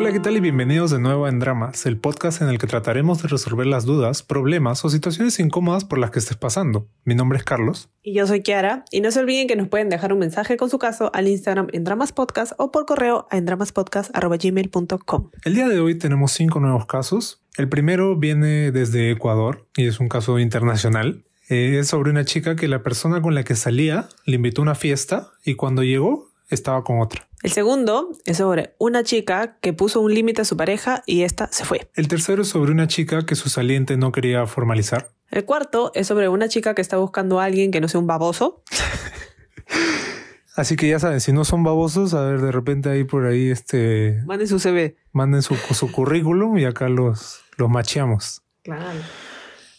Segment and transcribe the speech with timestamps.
[0.00, 2.66] Hola, ¿qué tal y bienvenidos de nuevo a En Dramas, el podcast en el que
[2.66, 6.88] trataremos de resolver las dudas, problemas o situaciones incómodas por las que estés pasando.
[7.04, 7.90] Mi nombre es Carlos.
[8.02, 8.86] Y yo soy Kiara.
[8.90, 11.66] Y no se olviden que nos pueden dejar un mensaje con su caso al Instagram
[11.74, 15.30] en Dramas Podcast o por correo a endramaspodcast.gmail.com.
[15.44, 17.42] El día de hoy tenemos cinco nuevos casos.
[17.58, 21.26] El primero viene desde Ecuador y es un caso internacional.
[21.50, 24.64] Eh, es sobre una chica que la persona con la que salía le invitó a
[24.64, 27.29] una fiesta y cuando llegó estaba con otra.
[27.42, 31.48] El segundo es sobre una chica que puso un límite a su pareja y esta
[31.50, 31.90] se fue.
[31.94, 35.12] El tercero es sobre una chica que su saliente no quería formalizar.
[35.30, 38.06] El cuarto es sobre una chica que está buscando a alguien que no sea un
[38.06, 38.62] baboso.
[40.54, 43.50] Así que ya saben, si no son babosos, a ver, de repente ahí por ahí
[43.50, 44.20] este...
[44.26, 44.96] Manden su CV.
[45.12, 48.42] Manden su, su currículum y acá los, los macheamos.
[48.62, 48.98] Claro.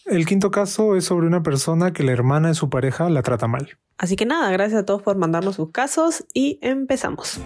[0.04, 3.46] El quinto caso es sobre una persona que la hermana de su pareja la trata
[3.46, 3.78] mal.
[3.98, 7.40] Así que nada, gracias a todos por mandarnos sus casos y empezamos.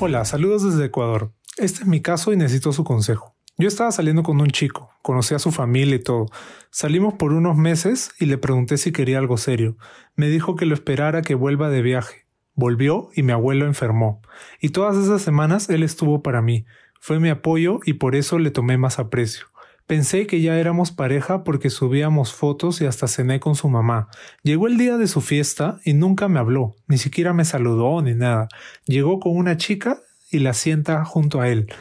[0.00, 1.30] Hola, saludos desde Ecuador.
[1.58, 3.36] Este es mi caso y necesito su consejo.
[3.56, 6.26] Yo estaba saliendo con un chico, conocí a su familia y todo.
[6.70, 9.76] Salimos por unos meses y le pregunté si quería algo serio.
[10.16, 12.19] Me dijo que lo esperara que vuelva de viaje.
[12.54, 14.20] Volvió y mi abuelo enfermó.
[14.60, 16.64] Y todas esas semanas él estuvo para mí.
[17.00, 19.46] Fue mi apoyo y por eso le tomé más aprecio.
[19.90, 24.08] Pensé que ya éramos pareja porque subíamos fotos y hasta cené con su mamá.
[24.44, 28.14] Llegó el día de su fiesta y nunca me habló, ni siquiera me saludó ni
[28.14, 28.46] nada.
[28.84, 29.98] Llegó con una chica
[30.30, 31.72] y la sienta junto a él.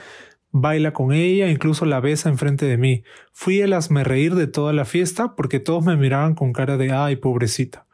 [0.52, 3.04] Baila con ella, incluso la besa enfrente de mí.
[3.32, 6.92] Fui el asme reír de toda la fiesta porque todos me miraban con cara de
[6.92, 7.86] ay, pobrecita.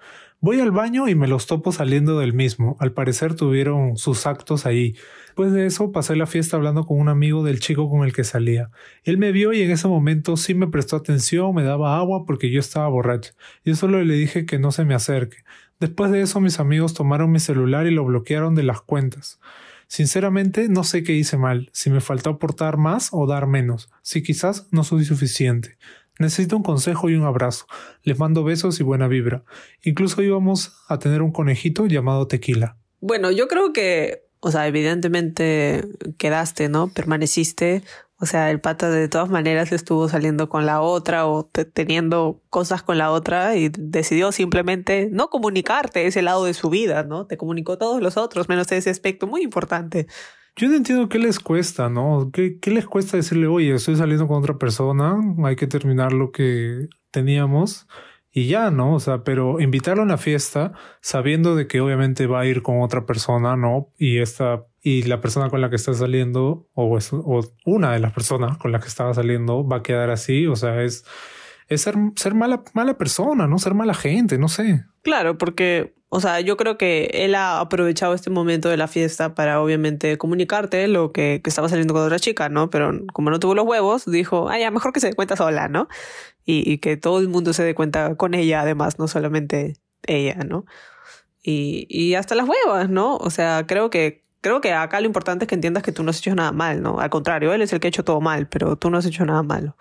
[0.46, 2.78] Voy al baño y me los topo saliendo del mismo.
[2.80, 4.94] Al parecer tuvieron sus actos ahí.
[5.26, 8.24] Después de eso pasé la fiesta hablando con un amigo del chico con el que
[8.24, 8.70] salía.
[9.04, 12.52] Él me vio y en ese momento sí me prestó atención, me daba agua porque
[12.52, 13.34] yo estaba borracho.
[13.64, 15.38] Yo solo le dije que no se me acerque.
[15.80, 19.40] Después de eso mis amigos tomaron mi celular y lo bloquearon de las cuentas.
[19.88, 24.22] Sinceramente no sé qué hice mal, si me faltó aportar más o dar menos, si
[24.22, 25.80] quizás no soy suficiente.
[26.20, 27.66] Necesito un consejo y un abrazo.
[28.04, 29.44] Les mando besos y buena vibra.
[29.84, 32.78] Incluso íbamos a tener un conejito llamado Tequila.
[33.02, 35.84] Bueno, yo creo que o sea, evidentemente
[36.20, 36.88] quedaste, ¿no?
[36.88, 37.82] Permaneciste.
[38.20, 42.84] O sea, el pata de todas maneras estuvo saliendo con la otra o teniendo cosas
[42.84, 47.26] con la otra y decidió simplemente no comunicarte ese lado de su vida, ¿no?
[47.26, 50.06] Te comunicó todos los otros, menos ese aspecto muy importante.
[50.56, 52.30] Yo no entiendo qué les cuesta, ¿no?
[52.32, 56.32] ¿Qué, ¿Qué les cuesta decirle, oye, estoy saliendo con otra persona, hay que terminar lo
[56.32, 57.88] que teníamos?
[58.38, 58.94] y ya, ¿no?
[58.96, 62.82] O sea, pero invitarlo a una fiesta sabiendo de que obviamente va a ir con
[62.82, 63.94] otra persona, ¿no?
[63.98, 68.12] Y esta, y la persona con la que está saliendo, o, o una de las
[68.12, 71.06] personas con la que estaba saliendo va a quedar así, o sea, es,
[71.68, 73.60] es ser, ser mala, mala persona, ¿no?
[73.60, 74.86] Ser mala gente, no sé.
[75.02, 79.36] Claro, porque o sea, yo creo que él ha aprovechado este momento de la fiesta
[79.36, 82.70] para obviamente comunicarte lo que, que estaba saliendo con otra chica, ¿no?
[82.70, 85.68] Pero como no tuvo los huevos, dijo, ah, ya, mejor que se dé cuenta sola,
[85.68, 85.90] ¿no?
[86.46, 89.74] Y, y que todo el mundo se dé cuenta con ella, además, no solamente
[90.08, 90.66] ella, ¿no?
[91.44, 93.18] Y, y hasta las huevas, ¿no?
[93.18, 96.12] O sea, creo que creo que acá lo importante es que entiendas que tú no
[96.12, 97.00] has hecho nada mal, ¿no?
[97.02, 99.26] Al contrario, él es el que ha hecho todo mal, pero tú no has hecho
[99.26, 99.76] nada malo.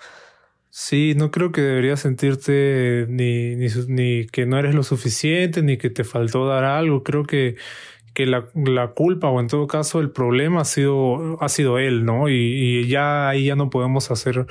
[0.77, 5.89] Sí, no creo que deberías sentirte ni, ni, que no eres lo suficiente, ni que
[5.89, 7.05] te faltó dar algo.
[7.05, 7.55] Creo que,
[8.13, 12.05] que la, la culpa o en todo caso el problema ha sido, ha sido él,
[12.05, 12.29] ¿no?
[12.29, 14.47] Y, y ya ahí ya no podemos hacer, o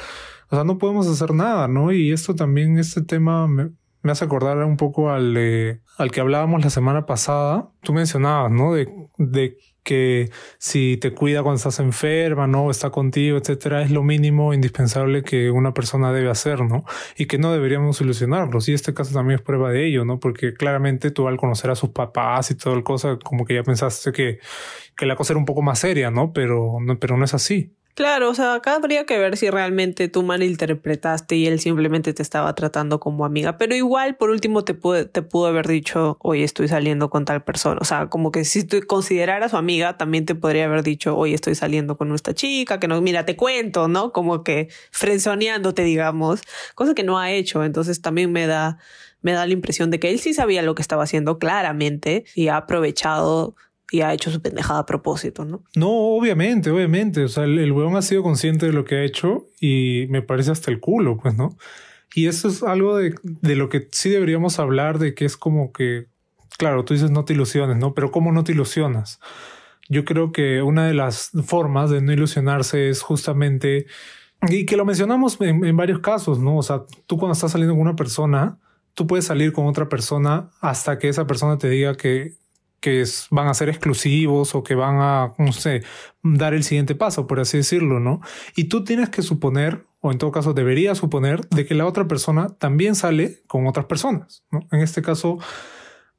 [0.50, 1.92] sea, no podemos hacer nada, ¿no?
[1.92, 6.64] Y esto también, este tema me, me hace acordar un poco al, al que hablábamos
[6.64, 7.70] la semana pasada.
[7.82, 8.74] Tú mencionabas, ¿no?
[8.74, 12.72] De, de que si te cuida cuando estás enferma, ¿no?
[12.72, 16.86] Está contigo, etcétera, es lo mínimo indispensable que una persona debe hacer, ¿no?
[17.18, 18.60] Y que no deberíamos solucionarlo.
[18.66, 20.20] Y este caso también es prueba de ello, ¿no?
[20.20, 23.64] Porque claramente tú al conocer a sus papás y todo el cosa, como que ya
[23.64, 24.40] pensaste que,
[24.96, 26.34] que la cosa era un poco más seria, ¿no?
[26.34, 27.76] Pero, no, pero no es así.
[27.96, 32.24] Claro, o sea, acá habría que ver si realmente tú malinterpretaste y él simplemente te
[32.24, 33.60] estaba tratando como amiga.
[33.60, 37.44] Pero igual, por último, te, pude, te pudo haber dicho, oye, estoy saliendo con tal
[37.44, 37.78] persona.
[37.82, 41.36] O sea, como que si tú consideraras su amiga, también te podría haber dicho, oye,
[41.36, 44.12] estoy saliendo con esta chica, que no, mira, te cuento, ¿no?
[44.12, 46.42] Como que frenzoneándote, digamos.
[46.74, 47.64] Cosa que no ha hecho.
[47.64, 48.80] Entonces también me da,
[49.22, 52.48] me da la impresión de que él sí sabía lo que estaba haciendo claramente y
[52.48, 53.56] ha aprovechado
[53.94, 55.64] y ha hecho su pendejada a propósito, ¿no?
[55.76, 57.24] No, obviamente, obviamente.
[57.26, 60.24] O sea, el, el weón ha sido consciente de lo que ha hecho y me
[60.24, 61.56] parece hasta el culo, pues, ¿no?
[62.16, 65.72] Y eso es algo de, de lo que sí deberíamos hablar, de que es como
[65.72, 66.08] que,
[66.58, 67.94] claro, tú dices no te ilusiones, ¿no?
[67.94, 69.20] Pero ¿cómo no te ilusionas?
[69.90, 73.86] Yo creo que una de las formas de no ilusionarse es justamente,
[74.50, 76.58] y que lo mencionamos en, en varios casos, ¿no?
[76.58, 78.58] O sea, tú cuando estás saliendo con una persona,
[78.96, 82.42] tú puedes salir con otra persona hasta que esa persona te diga que,
[82.84, 85.84] que van a ser exclusivos o que van a, no sé,
[86.22, 88.20] dar el siguiente paso, por así decirlo, ¿no?
[88.58, 92.10] Y tú tienes que suponer, o en todo caso deberías suponer, de que la otra
[92.10, 94.68] persona también sale con otras personas, ¿no?
[94.74, 95.38] En este caso,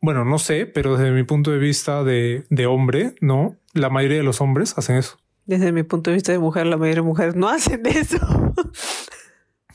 [0.00, 3.58] bueno, no sé, pero desde mi punto de vista de, de hombre, ¿no?
[3.75, 5.19] La mayoría de los hombres hacen eso.
[5.44, 8.17] Desde mi punto de vista de mujer, la mayoría de mujeres no hacen eso.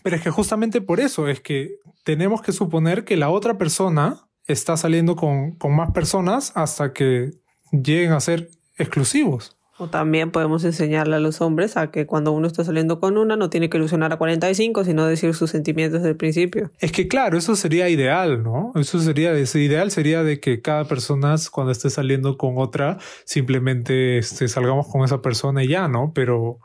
[0.02, 4.29] Pero es que justamente por eso es que tenemos que suponer que la otra persona
[4.54, 7.32] está saliendo con, con más personas hasta que
[7.72, 9.56] lleguen a ser exclusivos.
[9.82, 13.38] O también podemos enseñarle a los hombres a que cuando uno está saliendo con una
[13.38, 16.70] no tiene que ilusionar a 45, sino decir sus sentimientos desde el principio.
[16.80, 18.74] Es que claro, eso sería ideal, ¿no?
[18.76, 24.18] Eso sería, ese ideal sería de que cada persona cuando esté saliendo con otra, simplemente
[24.18, 26.12] este, salgamos con esa persona y ya, ¿no?
[26.14, 26.60] Pero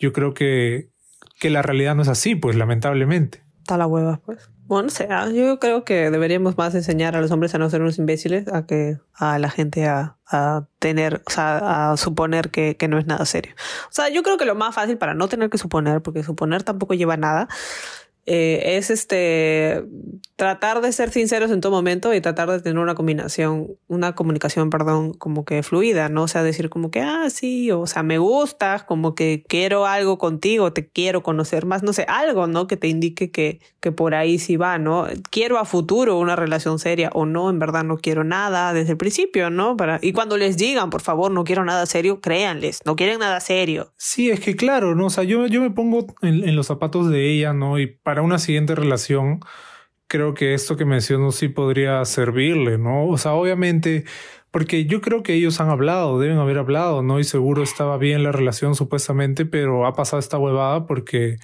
[0.00, 0.88] yo creo que,
[1.38, 3.45] que la realidad no es así, pues lamentablemente.
[3.66, 4.48] Está la hueva, pues.
[4.66, 7.82] Bueno, o sea, yo creo que deberíamos más enseñar a los hombres a no ser
[7.82, 12.76] unos imbéciles, a que a la gente a, a tener, o sea, a suponer que,
[12.76, 13.56] que no es nada serio.
[13.90, 16.62] O sea, yo creo que lo más fácil para no tener que suponer, porque suponer
[16.62, 17.48] tampoco lleva nada,
[18.26, 19.84] eh, es este
[20.36, 24.68] tratar de ser sinceros en todo momento y tratar de tener una combinación, una comunicación,
[24.68, 26.24] perdón, como que fluida, ¿no?
[26.24, 30.18] O sea, decir como que, ah, sí, o sea, me gustas, como que quiero algo
[30.18, 32.66] contigo, te quiero conocer más, no sé, algo, ¿no?
[32.66, 35.06] Que te indique que, que por ahí sí va, ¿no?
[35.30, 38.98] Quiero a futuro una relación seria o no, en verdad no quiero nada desde el
[38.98, 39.76] principio, ¿no?
[39.78, 43.40] Para, y cuando les digan, por favor, no quiero nada serio, créanles, no quieren nada
[43.40, 43.94] serio.
[43.96, 45.06] Sí, es que claro, ¿no?
[45.06, 47.78] O sea, yo, yo me pongo en, en los zapatos de ella, ¿no?
[47.78, 49.40] Y para una siguiente relación,
[50.08, 53.06] creo que esto que menciono sí podría servirle, ¿no?
[53.08, 54.04] O sea, obviamente,
[54.50, 57.18] porque yo creo que ellos han hablado, deben haber hablado, ¿no?
[57.20, 61.38] Y seguro estaba bien la relación supuestamente, pero ha pasado esta huevada porque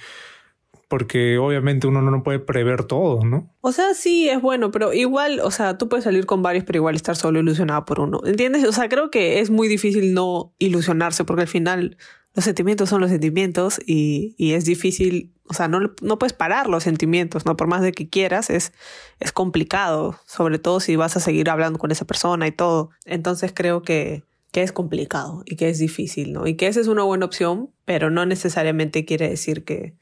[0.93, 3.51] porque obviamente uno no puede prever todo, ¿no?
[3.61, 6.77] O sea, sí, es bueno, pero igual, o sea, tú puedes salir con varios, pero
[6.77, 8.63] igual estar solo ilusionado por uno, ¿entiendes?
[8.67, 11.97] O sea, creo que es muy difícil no ilusionarse porque al final
[12.35, 16.67] los sentimientos son los sentimientos y, y es difícil, o sea, no, no puedes parar
[16.67, 17.55] los sentimientos, ¿no?
[17.55, 18.73] Por más de que quieras, es,
[19.19, 22.89] es complicado, sobre todo si vas a seguir hablando con esa persona y todo.
[23.05, 26.47] Entonces creo que, que es complicado y que es difícil, ¿no?
[26.47, 29.95] Y que esa es una buena opción, pero no necesariamente quiere decir que,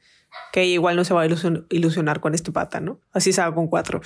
[0.52, 2.98] que igual no se va a ilusionar con este pata, ¿no?
[3.12, 4.00] Así se con cuatro.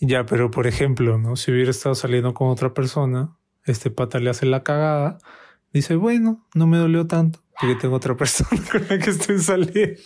[0.00, 1.36] Ya, pero por ejemplo, ¿no?
[1.36, 5.18] Si hubiera estado saliendo con otra persona, este pata le hace la cagada
[5.72, 10.00] Dice, bueno, no me dolió tanto porque tengo otra persona con la que estoy saliendo.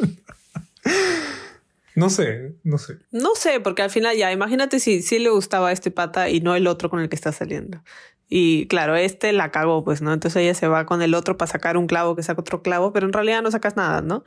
[1.95, 2.99] No sé, no sé.
[3.11, 6.55] No sé, porque al final ya, imagínate si sí le gustaba este pata y no
[6.55, 7.83] el otro con el que está saliendo.
[8.29, 10.13] Y claro, este la cagó, pues, ¿no?
[10.13, 12.93] Entonces ella se va con el otro para sacar un clavo que saca otro clavo,
[12.93, 14.23] pero en realidad no sacas nada, ¿no?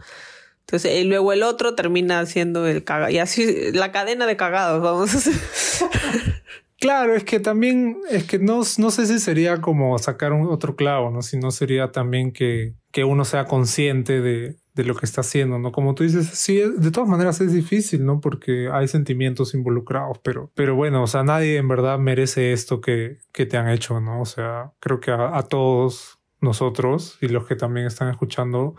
[0.59, 3.11] Entonces, y luego el otro termina siendo el cagado.
[3.11, 5.33] Y así, la cadena de cagados, vamos a hacer.
[6.83, 11.11] Claro, es que también, es que no, no sé si sería como sacar otro clavo,
[11.11, 11.21] ¿no?
[11.21, 15.59] Si no sería también que, que uno sea consciente de, de lo que está haciendo,
[15.59, 15.71] ¿no?
[15.71, 18.19] Como tú dices, sí, de todas maneras es difícil, ¿no?
[18.19, 23.19] Porque hay sentimientos involucrados, pero, pero bueno, o sea, nadie en verdad merece esto que,
[23.31, 24.19] que te han hecho, ¿no?
[24.19, 28.75] O sea, creo que a, a todos nosotros y los que también están escuchando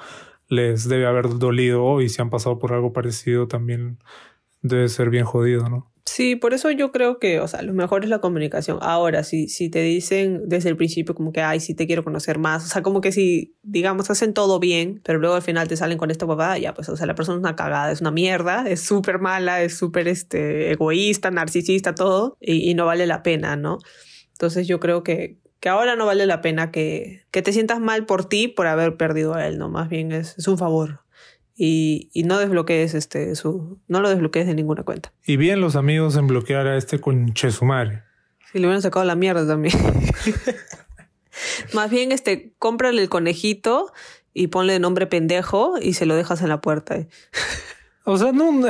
[0.48, 3.98] les debe haber dolido y si han pasado por algo parecido también
[4.64, 5.90] debe ser bien jodido, ¿no?
[6.06, 8.78] Sí, por eso yo creo que, o sea, lo mejor es la comunicación.
[8.82, 12.38] Ahora, si, si te dicen desde el principio como que, ay, sí te quiero conocer
[12.38, 15.76] más, o sea, como que si, digamos, hacen todo bien, pero luego al final te
[15.76, 18.10] salen con esta huevada, ya, pues, o sea, la persona es una cagada, es una
[18.10, 23.56] mierda, es súper mala, es súper, este, egoísta, narcisista, todo, y, no vale la pena,
[23.56, 23.78] ¿no?
[24.32, 28.06] Entonces yo creo que, que ahora no vale la pena que, que te sientas mal
[28.06, 29.68] por ti por haber perdido a él, ¿no?
[29.68, 31.03] Más bien es un favor
[31.56, 35.12] y, y, no desbloquees este su no lo desbloquees de ninguna cuenta.
[35.24, 38.02] Y bien los amigos en bloquear a este con Chesumare.
[38.50, 39.74] Si le hubieran sacado la mierda también.
[41.72, 43.92] Más bien este cómprale el conejito
[44.32, 46.96] y ponle nombre pendejo y se lo dejas en la puerta.
[48.04, 48.50] o sea, no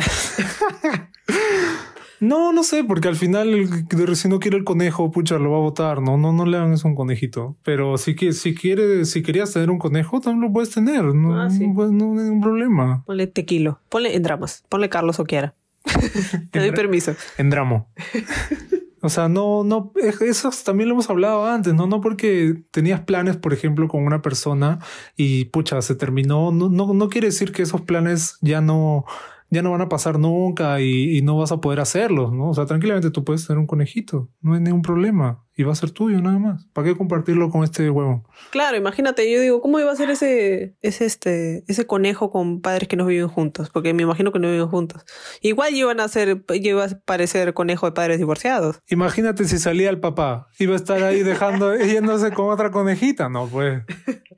[2.25, 5.59] No, no sé, porque al final el, si no quiere el conejo, pucha, lo va
[5.59, 6.00] a votar.
[6.00, 7.57] No, no, no le hagan eso un conejito.
[7.62, 11.04] Pero si, si, quiere, si querías tener un conejo, también lo puedes tener.
[11.04, 11.66] No, ah, sí.
[11.66, 13.04] no, no, hay ningún problema.
[13.04, 13.78] Ponle tequilo.
[13.90, 14.64] Ponle en dramas.
[14.71, 15.54] Ponle Carlos o quiera.
[16.50, 17.14] Te doy permiso.
[17.37, 17.88] En dramo.
[19.04, 21.87] O sea, no, no, eso también lo hemos hablado antes, ¿no?
[21.87, 24.78] No porque tenías planes, por ejemplo, con una persona
[25.14, 26.52] y pucha, se terminó.
[26.52, 29.04] No, no, no quiere decir que esos planes ya no,
[29.51, 32.51] ya no van a pasar nunca y, y no vas a poder hacerlos, ¿no?
[32.51, 35.77] O sea, tranquilamente tú puedes tener un conejito, no hay ningún problema y va a
[35.77, 36.67] ser tuyo nada más.
[36.73, 38.25] ¿Para qué compartirlo con este huevo?
[38.51, 42.89] Claro, imagínate, yo digo, ¿cómo iba a ser ese, ese, este, ese conejo con padres
[42.89, 43.71] que no viven juntos?
[43.71, 45.05] Porque me imagino que no viven juntos.
[45.41, 48.81] Igual iban a ser, iba a parecer conejo de padres divorciados.
[48.89, 53.47] Imagínate si salía el papá, iba a estar ahí dejando, yéndose con otra conejita, no,
[53.47, 53.83] pues.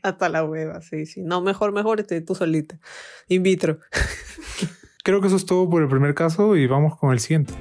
[0.02, 1.22] Hasta la hueva, sí, sí.
[1.22, 2.78] No, mejor, mejor este, tú solita.
[3.28, 3.78] In vitro.
[5.06, 7.54] Creo que eso es todo por el primer caso y vamos con el siguiente.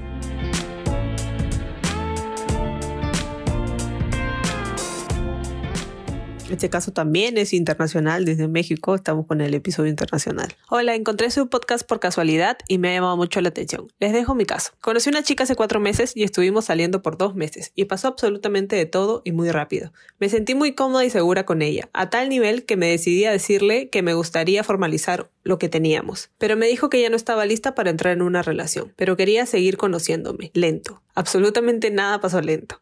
[6.48, 8.94] Este caso también es internacional desde México.
[8.94, 10.54] Estamos con el episodio internacional.
[10.70, 13.88] Hola, encontré su podcast por casualidad y me ha llamado mucho la atención.
[13.98, 14.70] Les dejo mi caso.
[14.80, 18.76] Conocí una chica hace cuatro meses y estuvimos saliendo por dos meses y pasó absolutamente
[18.76, 19.92] de todo y muy rápido.
[20.20, 23.32] Me sentí muy cómoda y segura con ella, a tal nivel que me decidí a
[23.32, 26.30] decirle que me gustaría formalizar lo que teníamos.
[26.38, 29.46] Pero me dijo que ya no estaba lista para entrar en una relación, pero quería
[29.46, 31.02] seguir conociéndome, lento.
[31.16, 32.80] Absolutamente nada pasó lento.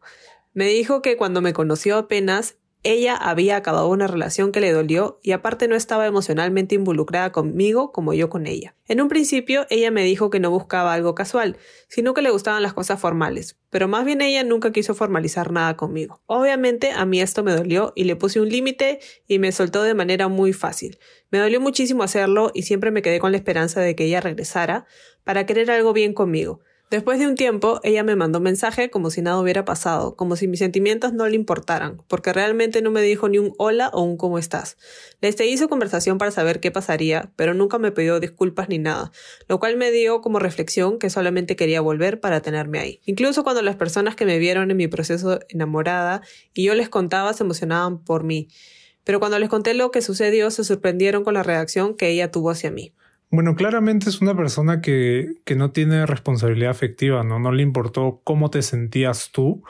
[0.53, 5.19] Me dijo que cuando me conoció apenas ella había acabado una relación que le dolió
[5.23, 8.75] y aparte no estaba emocionalmente involucrada conmigo como yo con ella.
[8.87, 12.61] En un principio ella me dijo que no buscaba algo casual, sino que le gustaban
[12.61, 16.21] las cosas formales, pero más bien ella nunca quiso formalizar nada conmigo.
[16.27, 19.95] Obviamente a mí esto me dolió y le puse un límite y me soltó de
[19.95, 20.99] manera muy fácil.
[21.31, 24.85] Me dolió muchísimo hacerlo y siempre me quedé con la esperanza de que ella regresara
[25.23, 26.61] para querer algo bien conmigo.
[26.91, 30.35] Después de un tiempo, ella me mandó un mensaje como si nada hubiera pasado, como
[30.35, 34.03] si mis sentimientos no le importaran, porque realmente no me dijo ni un hola o
[34.03, 34.77] un cómo estás.
[35.19, 39.11] Le seguí su conversación para saber qué pasaría, pero nunca me pidió disculpas ni nada,
[39.47, 43.01] lo cual me dio como reflexión que solamente quería volver para tenerme ahí.
[43.05, 46.21] Incluso cuando las personas que me vieron en mi proceso enamorada
[46.53, 48.47] y yo les contaba se emocionaban por mí,
[49.03, 52.51] pero cuando les conté lo que sucedió se sorprendieron con la reacción que ella tuvo
[52.51, 52.93] hacia mí.
[53.31, 57.39] Bueno, claramente es una persona que, que no tiene responsabilidad afectiva, ¿no?
[57.39, 59.63] No le importó cómo te sentías tú.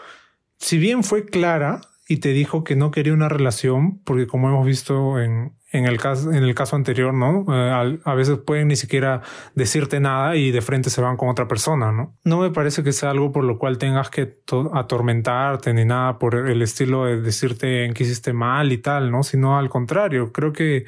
[0.58, 4.66] Si bien fue clara y te dijo que no quería una relación, porque como hemos
[4.66, 7.46] visto en, en, el, caso, en el caso anterior, ¿no?
[7.54, 9.22] Eh, a, veces pueden ni siquiera
[9.56, 12.16] decirte nada y de frente se van con otra persona, ¿no?
[12.24, 14.38] No me parece que sea algo por lo cual tengas que
[14.74, 19.24] atormentarte ni nada por el estilo de decirte en que hiciste mal y tal, ¿no?
[19.24, 20.86] Sino al contrario, creo que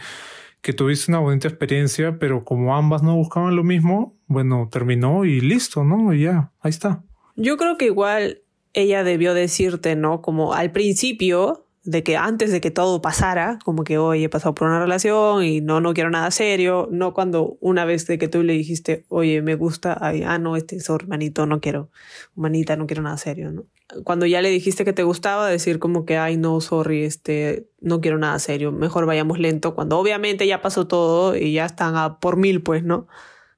[0.62, 5.40] que tuviste una bonita experiencia, pero como ambas no buscaban lo mismo, bueno, terminó y
[5.40, 6.14] listo, ¿no?
[6.14, 7.04] Y ya, ahí está.
[7.36, 8.42] Yo creo que igual
[8.74, 10.22] ella debió decirte, ¿no?
[10.22, 14.54] Como al principio, de que antes de que todo pasara, como que hoy he pasado
[14.54, 18.28] por una relación y no, no quiero nada serio, no cuando una vez de que
[18.28, 21.90] tú le dijiste, oye, me gusta, ay, ah, no, este es hermanito, no quiero,
[22.36, 23.68] humanita, no quiero nada serio, ¿no?
[24.04, 28.02] Cuando ya le dijiste que te gustaba, decir como que, ay, no, sorry, este, no
[28.02, 32.20] quiero nada serio, mejor vayamos lento, cuando obviamente ya pasó todo y ya están a
[32.20, 33.08] por mil, pues, ¿no?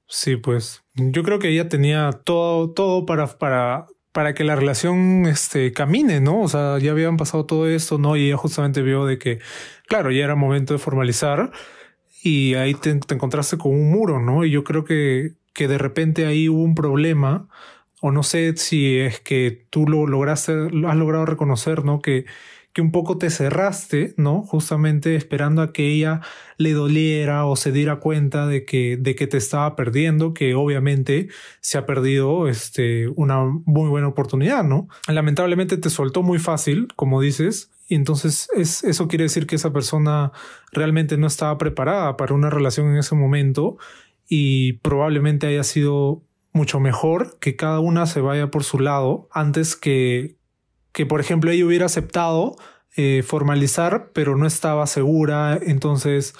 [0.06, 5.26] Sí, pues yo creo que ella tenía todo, todo para, para para que la relación
[5.26, 6.40] este, camine, ¿no?
[6.40, 8.16] O sea, ya habían pasado todo esto, ¿no?
[8.16, 9.38] Y ella justamente vio de que,
[9.86, 11.52] claro, ya era momento de formalizar
[12.22, 14.44] y ahí te, encontraste con un muro, ¿no?
[14.44, 17.48] Y yo creo que, que de repente ahí hubo un problema,
[18.00, 22.00] o no sé si es que tú lo lograste, has logrado reconocer, ¿no?
[22.00, 22.26] Que,
[22.72, 24.42] que un poco te cerraste, ¿no?
[24.42, 26.20] Justamente esperando a que ella
[26.56, 31.28] le doliera o se diera cuenta de que, de que te estaba perdiendo, que obviamente
[31.60, 34.88] se ha perdido este, una muy buena oportunidad, ¿no?
[35.08, 39.72] Lamentablemente te soltó muy fácil, como dices, y entonces es, eso quiere decir que esa
[39.72, 40.30] persona
[40.70, 43.78] realmente no estaba preparada para una relación en ese momento
[44.28, 46.22] y probablemente haya sido
[46.52, 50.36] mucho mejor que cada una se vaya por su lado antes que,
[50.92, 52.56] que, por ejemplo, ella hubiera aceptado
[52.96, 56.34] eh, formalizar, pero no estaba segura, entonces,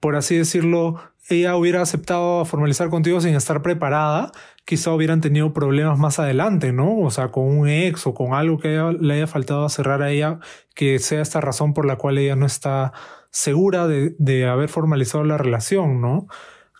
[0.00, 4.32] por así decirlo, ella hubiera aceptado formalizar contigo sin estar preparada,
[4.64, 6.98] quizá hubieran tenido problemas más adelante, ¿no?
[6.98, 10.38] O sea, con un ex o con algo que le haya faltado cerrar a ella,
[10.74, 12.92] que sea esta razón por la cual ella no está
[13.30, 16.26] segura de, de haber formalizado la relación, ¿no?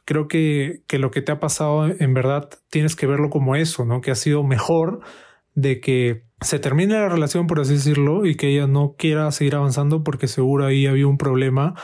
[0.05, 3.85] Creo que, que lo que te ha pasado en verdad tienes que verlo como eso,
[3.87, 4.01] ¿no?
[4.03, 5.01] Que ha sido mejor
[5.55, 9.55] de que se termine la relación, por así decirlo, y que ella no quiera seguir
[9.57, 11.75] avanzando porque seguro ahí había un problema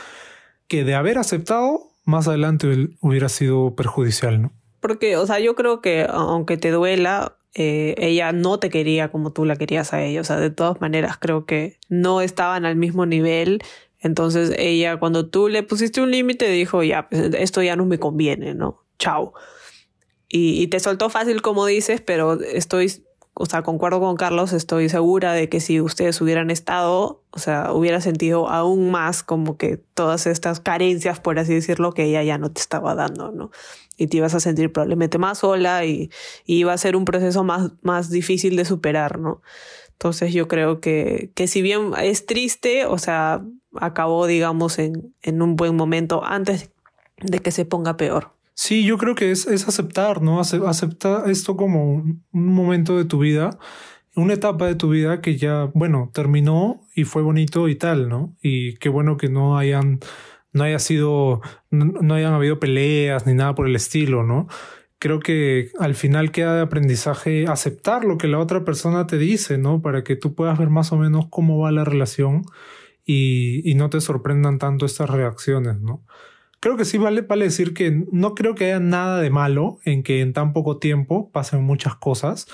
[0.67, 4.53] que de haber aceptado, más adelante hubiera sido perjudicial, ¿no?
[4.79, 9.31] Porque, o sea, yo creo que aunque te duela, eh, ella no te quería como
[9.31, 10.21] tú la querías a ella.
[10.21, 13.61] O sea, de todas maneras creo que no estaban al mismo nivel.
[13.99, 17.99] Entonces ella, cuando tú le pusiste un límite, dijo, ya, pues, esto ya no me
[17.99, 18.83] conviene, ¿no?
[18.97, 19.33] Chao.
[20.27, 23.03] Y, y te soltó fácil, como dices, pero estoy
[23.33, 27.71] o sea, concuerdo con Carlos, estoy segura de que si ustedes hubieran estado, o sea,
[27.71, 32.37] hubiera sentido aún más como que todas estas carencias, por así decirlo, que ella ya
[32.37, 33.51] no te estaba dando, ¿no?
[33.97, 36.09] Y te ibas a sentir probablemente más sola y,
[36.45, 39.41] y iba a ser un proceso más, más difícil de superar, ¿no?
[39.93, 43.45] Entonces yo creo que, que si bien es triste, o sea,
[43.75, 46.71] acabó, digamos, en, en un buen momento antes
[47.21, 48.33] de que se ponga peor.
[48.53, 50.39] Sí, yo creo que es, es aceptar, ¿no?
[50.39, 53.57] Acepta esto como un, momento de tu vida,
[54.15, 58.35] una etapa de tu vida que ya, bueno, terminó y fue bonito y tal, ¿no?
[58.41, 59.99] Y qué bueno que no hayan,
[60.53, 61.41] no haya sido,
[61.71, 64.47] no, hayan habido peleas ni nada por el estilo, ¿no?
[64.99, 69.57] Creo que al final queda de aprendizaje aceptar lo que la otra persona te dice,
[69.57, 69.81] ¿no?
[69.81, 72.43] Para que tú puedas ver más o menos cómo va la relación
[73.05, 76.05] y, y no te sorprendan tanto estas reacciones, ¿no?
[76.61, 80.03] Creo que sí vale, vale decir que no creo que haya nada de malo en
[80.03, 82.45] que en tan poco tiempo pasen muchas cosas,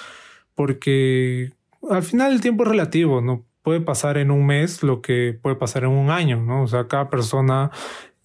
[0.55, 1.51] porque
[1.89, 3.45] al final el tiempo es relativo, ¿no?
[3.63, 6.63] Puede pasar en un mes lo que puede pasar en un año, ¿no?
[6.63, 7.69] O sea, cada persona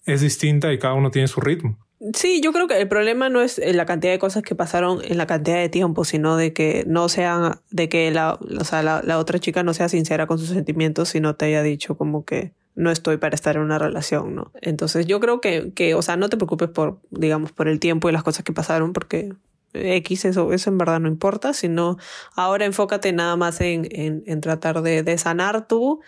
[0.05, 1.77] es distinta y cada uno tiene su ritmo.
[2.13, 5.17] Sí, yo creo que el problema no es la cantidad de cosas que pasaron en
[5.17, 9.01] la cantidad de tiempo, sino de que no sean, de que la, o sea, la,
[9.03, 12.53] la otra chica no sea sincera con sus sentimientos, sino te haya dicho como que
[12.75, 14.51] no estoy para estar en una relación, ¿no?
[14.61, 18.09] Entonces yo creo que, que, o sea, no te preocupes por, digamos, por el tiempo
[18.09, 19.33] y las cosas que pasaron, porque
[19.73, 21.97] X, eso, eso en verdad no importa, sino
[22.35, 26.01] ahora enfócate nada más en, en, tratar de, de, sanar tú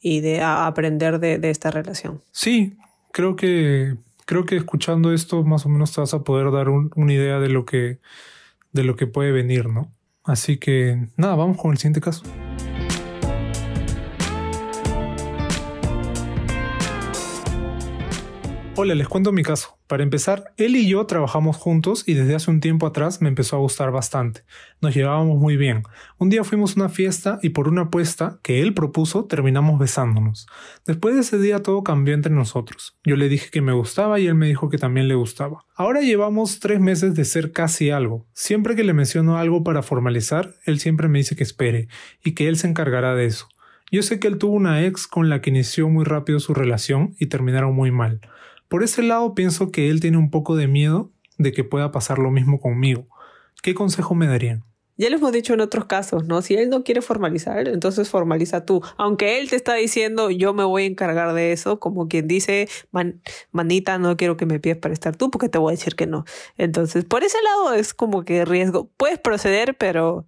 [0.00, 2.20] y de aprender de, de, esta relación.
[2.30, 2.76] Sí,
[3.12, 7.12] creo que, creo que escuchando esto más o menos te vas a poder dar una
[7.12, 7.98] idea de lo que,
[8.72, 9.90] de lo que puede venir, ¿no?
[10.24, 12.22] Así que nada, vamos con el siguiente caso.
[18.74, 19.76] Hola, les cuento mi caso.
[19.86, 23.56] Para empezar, él y yo trabajamos juntos y desde hace un tiempo atrás me empezó
[23.56, 24.44] a gustar bastante.
[24.80, 25.82] Nos llevábamos muy bien.
[26.16, 30.46] Un día fuimos a una fiesta y por una apuesta que él propuso terminamos besándonos.
[30.86, 32.96] Después de ese día todo cambió entre nosotros.
[33.04, 35.66] Yo le dije que me gustaba y él me dijo que también le gustaba.
[35.74, 38.26] Ahora llevamos tres meses de ser casi algo.
[38.32, 41.88] Siempre que le menciono algo para formalizar, él siempre me dice que espere
[42.24, 43.48] y que él se encargará de eso.
[43.90, 47.14] Yo sé que él tuvo una ex con la que inició muy rápido su relación
[47.18, 48.22] y terminaron muy mal.
[48.72, 52.18] Por ese lado pienso que él tiene un poco de miedo de que pueda pasar
[52.18, 53.06] lo mismo conmigo.
[53.62, 54.64] ¿Qué consejo me darían?
[54.96, 56.40] Ya lo hemos dicho en otros casos, ¿no?
[56.40, 58.80] Si él no quiere formalizar, entonces formaliza tú.
[58.96, 62.66] Aunque él te está diciendo, yo me voy a encargar de eso, como quien dice,
[63.50, 66.06] manita, no quiero que me pidas para estar tú, porque te voy a decir que
[66.06, 66.24] no.
[66.56, 68.90] Entonces, por ese lado es como que riesgo.
[68.96, 70.24] Puedes proceder, pero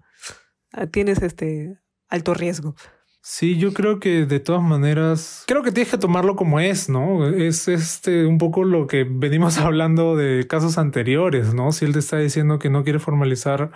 [0.90, 1.78] tienes este
[2.10, 2.74] alto riesgo.
[3.26, 7.26] Sí, yo creo que de todas maneras, creo que tienes que tomarlo como es, ¿no?
[7.26, 11.72] Es este un poco lo que venimos hablando de casos anteriores, ¿no?
[11.72, 13.70] Si él te está diciendo que no quiere formalizar,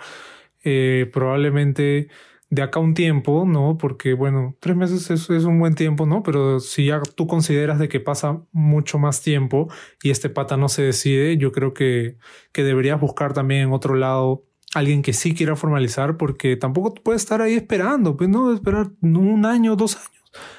[0.63, 2.09] eh, probablemente
[2.51, 3.77] de acá un tiempo, ¿no?
[3.79, 6.21] Porque, bueno, tres meses es, es, un buen tiempo, ¿no?
[6.21, 9.67] Pero si ya tú consideras de que pasa mucho más tiempo
[10.03, 12.17] y este pata no se decide, yo creo que,
[12.51, 17.41] que deberías buscar también otro lado alguien que sí quiera formalizar, porque tampoco puede estar
[17.41, 20.09] ahí esperando, pues no, esperar un año, dos años.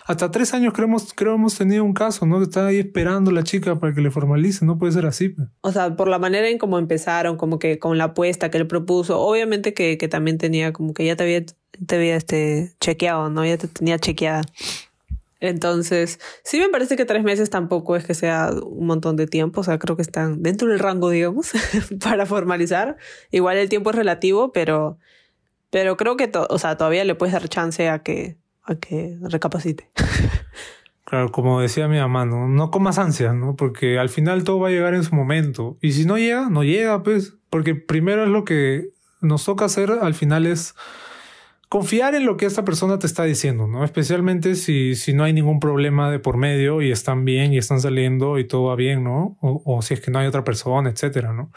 [0.05, 2.43] Hasta tres años creo creo hemos tenido un caso, ¿no?
[2.43, 5.29] Está ahí esperando la chica para que le formalice, no puede ser así.
[5.29, 5.49] Pues.
[5.61, 8.67] O sea, por la manera en cómo empezaron, como que con la apuesta que él
[8.67, 11.45] propuso, obviamente que, que también tenía, como que ya te había,
[11.87, 13.45] te había este, chequeado, ¿no?
[13.45, 14.43] Ya te tenía chequeada.
[15.41, 19.63] Entonces, sí me parece que tres meses tampoco es que sea un montón de tiempo,
[19.63, 21.53] o sea, creo que están dentro del rango, digamos,
[22.05, 22.99] para formalizar.
[23.31, 24.99] Igual el tiempo es relativo, pero,
[25.71, 29.91] pero creo que, o sea, todavía le puedes dar chance a que, a que recapacite.
[31.11, 33.57] Claro, como decía mi mamá, no, no comas ansias, ¿no?
[33.57, 35.77] Porque al final todo va a llegar en su momento.
[35.81, 37.35] Y si no llega, no llega, pues.
[37.51, 40.77] Porque primero es lo que nos toca hacer, al final es
[41.71, 43.85] confiar en lo que esta persona te está diciendo, ¿no?
[43.85, 47.81] Especialmente si, si no hay ningún problema de por medio y están bien y están
[47.81, 49.39] saliendo y todo va bien, ¿no?
[49.41, 51.53] O, si es que no hay otra persona, etcétera, ¿no?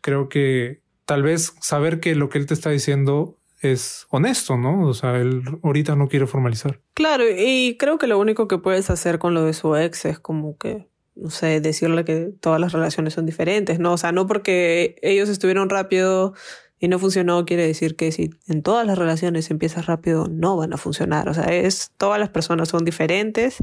[0.00, 4.88] Creo que tal vez saber que lo que él te está diciendo es honesto, ¿no?
[4.88, 6.80] O sea, él ahorita no quiere formalizar.
[6.92, 10.18] Claro, y creo que lo único que puedes hacer con lo de su ex es
[10.18, 13.92] como que, no sé, decirle que todas las relaciones son diferentes, ¿no?
[13.92, 16.34] O sea, no porque ellos estuvieron rápido
[16.78, 20.72] y no funcionó quiere decir que si en todas las relaciones empiezas rápido no van
[20.72, 21.28] a funcionar.
[21.28, 23.58] O sea, es todas las personas son diferentes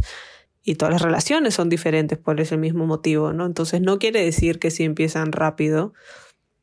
[0.63, 3.45] y todas las relaciones son diferentes por ese mismo motivo, ¿no?
[3.45, 5.93] Entonces no quiere decir que si empiezan rápido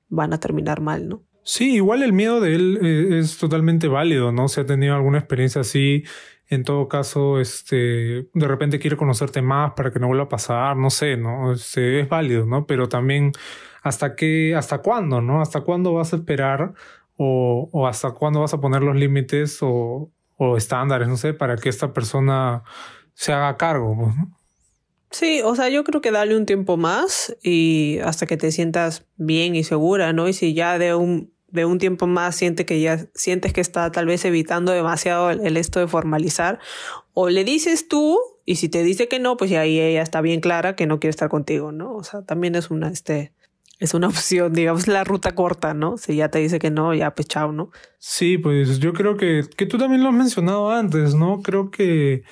[0.08, 1.22] van a terminar mal, ¿no?
[1.42, 4.48] Sí, igual el miedo de él eh, es totalmente válido, ¿no?
[4.48, 6.04] Si ha tenido alguna experiencia así,
[6.48, 10.76] en todo caso, este, de repente quiere conocerte más para que no vuelva a pasar,
[10.76, 11.52] no sé, ¿no?
[11.52, 12.66] es válido, ¿no?
[12.66, 13.32] Pero también
[13.82, 15.40] hasta qué, hasta cuándo, ¿no?
[15.40, 16.74] Hasta cuándo vas a esperar
[17.16, 20.10] o, o hasta cuándo vas a poner los límites o,
[20.56, 22.62] estándares, no sé, para que esta persona
[23.14, 23.96] se haga cargo.
[23.96, 24.14] Pues.
[25.10, 29.06] Sí, o sea, yo creo que darle un tiempo más y hasta que te sientas
[29.16, 30.28] bien y segura, ¿no?
[30.28, 33.90] Y si ya de un, de un tiempo más sientes que ya sientes que está
[33.90, 36.58] tal vez evitando demasiado el, esto de formalizar,
[37.14, 40.20] o le dices tú, y si te dice que no, pues ya ahí ella está
[40.20, 41.94] bien clara que no quiere estar contigo, ¿no?
[41.94, 43.32] O sea, también es una, este,
[43.78, 45.96] es una opción, digamos, la ruta corta, ¿no?
[45.96, 47.70] Si ya te dice que no, ya pues chao, ¿no?
[47.98, 51.42] Sí, pues yo creo que, que tú también lo has mencionado antes, ¿no?
[51.42, 52.24] Creo que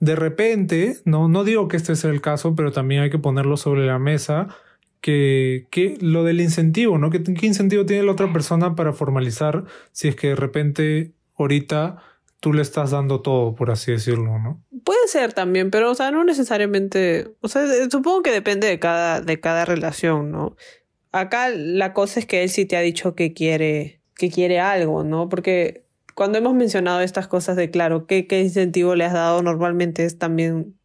[0.00, 3.56] de repente, no, no digo que este sea el caso, pero también hay que ponerlo
[3.56, 4.48] sobre la mesa,
[5.00, 7.10] que, que lo del incentivo, ¿no?
[7.10, 12.02] ¿Qué, ¿Qué incentivo tiene la otra persona para formalizar si es que de repente ahorita
[12.40, 14.62] tú le estás dando todo, por así decirlo, ¿no?
[14.84, 19.20] Puede ser también, pero o sea, no necesariamente, o sea, supongo que depende de cada,
[19.20, 20.56] de cada relación, ¿no?
[21.10, 25.04] Acá la cosa es que él sí te ha dicho que quiere, que quiere algo,
[25.04, 25.28] ¿no?
[25.28, 29.42] Porque cuando hemos mencionado estas cosas de claro, ¿qué, qué incentivo le has dado?
[29.42, 30.76] Normalmente es también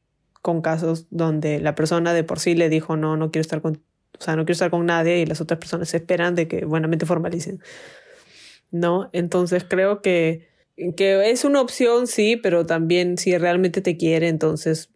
[0.41, 3.81] con casos donde la persona de por sí le dijo no, no quiero estar con,
[4.19, 7.05] o sea, no quiero estar con nadie y las otras personas esperan de que buenamente
[7.05, 7.61] formalicen.
[8.71, 9.09] ¿No?
[9.13, 14.89] Entonces creo que, que es una opción, sí, pero también si realmente te quiere, entonces,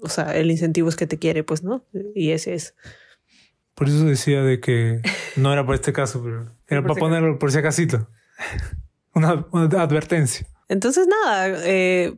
[0.00, 1.84] o sea, el incentivo es que te quiere, pues, ¿no?
[2.14, 2.74] Y ese es.
[3.74, 5.02] Por eso decía de que
[5.36, 8.08] no era por este caso, pero era para ponerlo por si acasito
[9.14, 10.46] una, advertencia.
[10.68, 12.16] Entonces, nada, eh,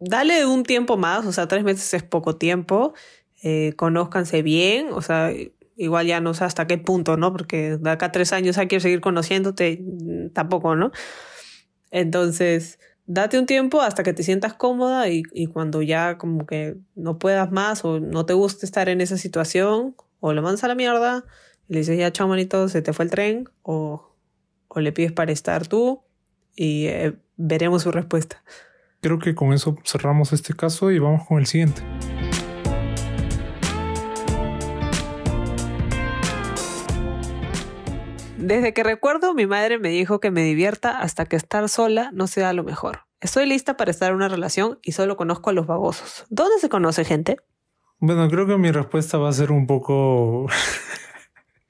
[0.00, 2.94] dale un tiempo más, o sea, tres meses es poco tiempo,
[3.42, 5.32] eh, conózcanse bien, o sea,
[5.76, 7.32] igual ya no sé hasta qué punto, ¿no?
[7.32, 10.92] Porque de acá a tres años hay que seguir conociéndote, mm, tampoco, ¿no?
[11.92, 16.76] Entonces, date un tiempo hasta que te sientas cómoda y, y, cuando ya como que
[16.96, 20.68] no puedas más o no te guste estar en esa situación, o lo mandas a
[20.68, 21.24] la mierda
[21.68, 24.10] y le dices, ya, chao, manito, se te fue el tren, o,
[24.68, 26.02] o le pides para estar tú
[26.56, 28.42] y eh, veremos su respuesta.
[29.00, 31.82] Creo que con eso cerramos este caso y vamos con el siguiente.
[38.42, 42.26] Desde que recuerdo, mi madre me dijo que me divierta hasta que estar sola no
[42.26, 43.02] sea lo mejor.
[43.20, 46.26] Estoy lista para estar en una relación y solo conozco a los babosos.
[46.28, 47.36] ¿Dónde se conoce gente?
[48.00, 50.48] Bueno, creo que mi respuesta va a ser un poco,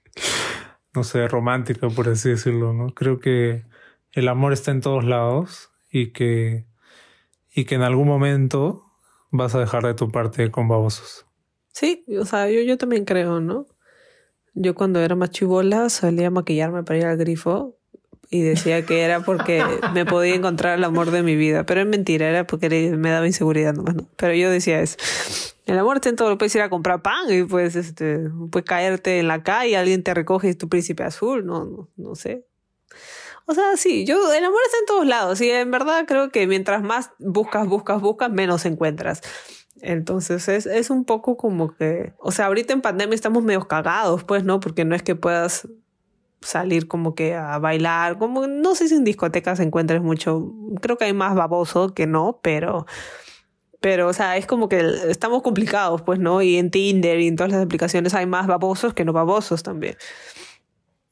[0.94, 2.94] no sé, romántica, por así decirlo, ¿no?
[2.94, 3.66] Creo que
[4.12, 6.64] el amor está en todos lados y que,
[7.54, 8.82] y que en algún momento
[9.30, 11.26] vas a dejar de tu parte con babosos.
[11.74, 13.66] Sí, o sea, yo, yo también creo, ¿no?
[14.54, 17.76] Yo cuando era más chivola solía maquillarme para ir al grifo
[18.30, 19.62] y decía que era porque
[19.92, 21.64] me podía encontrar el amor de mi vida.
[21.64, 24.08] Pero es mentira, era porque me daba inseguridad nomás, ¿no?
[24.16, 24.96] Pero yo decía eso.
[25.66, 29.18] El amor está en todo, puedes ir a comprar pan y puedes, este, puedes caerte
[29.18, 32.46] en la calle, alguien te recoge y es tu príncipe azul, no, no, no sé.
[33.44, 36.46] O sea, sí, yo, el amor está en todos lados y en verdad creo que
[36.46, 39.20] mientras más buscas, buscas, buscas, menos encuentras.
[39.82, 44.22] Entonces es, es un poco como que, o sea, ahorita en pandemia estamos medio cagados,
[44.24, 44.60] pues, ¿no?
[44.60, 45.68] Porque no es que puedas
[46.40, 51.04] salir como que a bailar, como no sé si en discotecas encuentres mucho, creo que
[51.06, 52.86] hay más baboso que no, pero
[53.80, 56.40] pero o sea, es como que estamos complicados, pues, ¿no?
[56.40, 59.96] Y en Tinder y en todas las aplicaciones hay más babosos que no babosos también.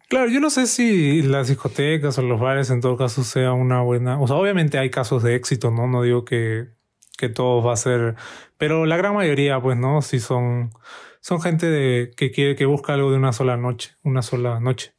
[0.08, 3.82] Claro, yo no sé si las discotecas o los bares en todo caso sea una
[3.82, 4.20] buena.
[4.20, 5.88] O sea, obviamente hay casos de éxito, ¿no?
[5.88, 6.68] No digo que,
[7.20, 8.16] que todo va a ser.
[8.58, 10.02] Pero la gran mayoría, pues, ¿no?
[10.02, 10.70] Sí son.
[11.20, 14.94] Son gente de, que quiere, que busca algo de una sola noche, una sola noche.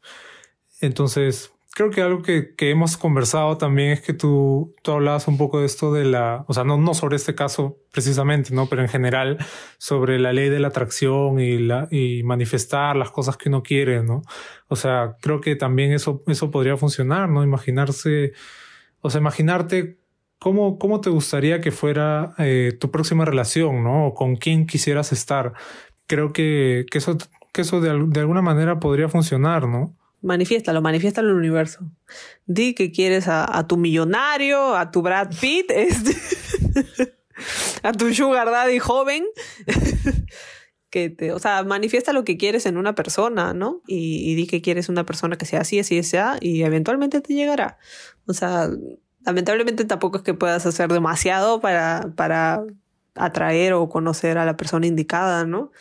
[0.80, 5.38] Entonces, creo que algo que, que, hemos conversado también es que tú, tú hablabas un
[5.38, 8.68] poco de esto de la, o sea, no, no sobre este caso precisamente, ¿no?
[8.68, 9.38] Pero en general
[9.80, 14.04] sobre la ley de la atracción y, la, y manifestar las cosas que uno quiere,
[14.04, 14.22] ¿no?
[14.68, 17.44] O sea, creo que también eso, eso podría funcionar, ¿no?
[17.44, 18.34] Imaginarse,
[19.00, 20.01] o sea, imaginarte
[20.42, 24.08] cómo, cómo te gustaría que fuera eh, tu próxima relación, ¿no?
[24.08, 25.54] O con quién quisieras estar.
[26.08, 27.16] Creo que, que eso,
[27.54, 29.96] que eso de, alguna manera podría funcionar, ¿no?
[30.24, 31.82] Manifiéstalo, manifiéstalo el universo.
[32.48, 36.18] Di que quieres a, tu millonario, a tu Brad Pitt, este,
[37.84, 39.26] a tu Sugar Daddy joven.
[40.90, 43.84] que te, o sea, manifiesta lo que quieres en una persona, ¿no?
[43.86, 47.78] Y, di que quieres una persona que sea así, así, sea, y eventualmente te llegará.
[48.26, 48.70] O sea,
[49.26, 52.64] lamentablemente tampoco es que puedas hacer demasiado para, para
[53.16, 55.72] atraer o conocer a la persona indicada, ¿no?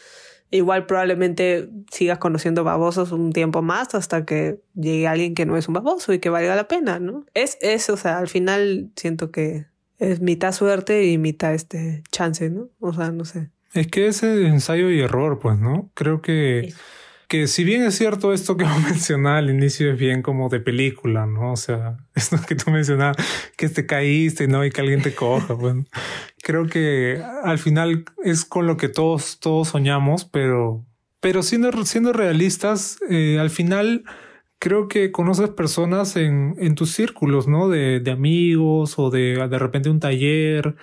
[0.52, 5.68] Igual probablemente sigas conociendo babosos un tiempo más hasta que llegue alguien que no es
[5.68, 7.24] un baboso y que valga la pena, ¿no?
[7.34, 9.66] Es eso, o sea, al final siento que
[9.98, 12.68] es mitad suerte y mitad este chance, ¿no?
[12.80, 13.50] O sea, no sé.
[13.74, 15.90] Es que ese ensayo y error, pues, ¿no?
[15.94, 16.74] Creo que
[17.30, 21.26] que si bien es cierto esto que mencionaba al inicio es bien como de película,
[21.26, 21.52] ¿no?
[21.52, 23.16] O sea, esto que tú mencionabas,
[23.56, 24.64] que te caíste, ¿no?
[24.64, 25.84] Y que alguien te coja, bueno,
[26.42, 30.84] creo que al final es con lo que todos, todos soñamos, pero,
[31.20, 34.02] pero siendo, siendo realistas, eh, al final
[34.58, 37.68] creo que conoces personas en, en tus círculos, ¿no?
[37.68, 40.74] De, de amigos o de de repente un taller.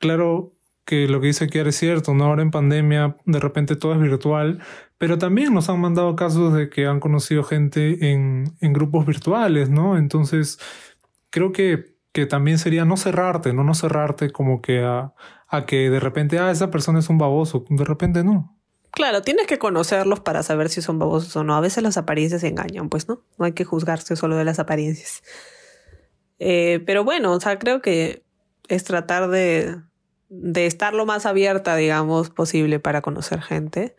[0.00, 0.52] Claro,
[0.84, 2.24] que lo que dice Kiara es cierto, ¿no?
[2.24, 4.60] Ahora en pandemia de repente todo es virtual,
[5.02, 9.68] pero también nos han mandado casos de que han conocido gente en, en grupos virtuales,
[9.68, 9.98] ¿no?
[9.98, 10.60] Entonces,
[11.30, 13.64] creo que, que también sería no cerrarte, ¿no?
[13.64, 15.12] No cerrarte como que a,
[15.48, 18.56] a que de repente, ah, esa persona es un baboso, de repente no.
[18.92, 21.56] Claro, tienes que conocerlos para saber si son babosos o no.
[21.56, 23.24] A veces las apariencias engañan, pues, ¿no?
[23.38, 25.24] No hay que juzgarse solo de las apariencias.
[26.38, 28.22] Eh, pero bueno, o sea, creo que
[28.68, 29.80] es tratar de,
[30.28, 33.96] de estar lo más abierta, digamos, posible para conocer gente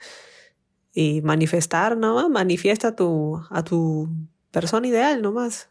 [0.93, 2.29] y manifestar, ¿no?
[2.29, 4.09] Manifiesta a tu, a tu
[4.51, 5.69] persona ideal nomás.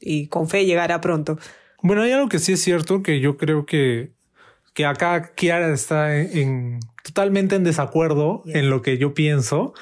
[0.00, 1.38] Y con fe llegará pronto.
[1.82, 4.12] Bueno, hay algo que sí es cierto que yo creo que,
[4.72, 9.74] que acá Kiara está en, totalmente en desacuerdo en lo que yo pienso.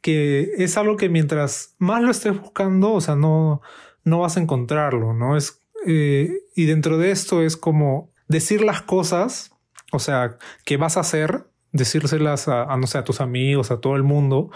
[0.00, 3.60] Que es algo que mientras más lo estés buscando, o sea, no,
[4.04, 5.36] no vas a encontrarlo, ¿no?
[5.36, 9.52] Es, eh, y dentro de esto es como decir las cosas
[9.92, 11.44] o sea, ¿qué vas a hacer?
[11.72, 14.50] Decírselas a, no sé, a tus amigos, a todo el mundo.